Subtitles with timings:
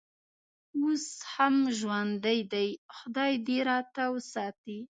[0.79, 4.79] اوس هم ژوندی دی، خدای دې راته وساتي.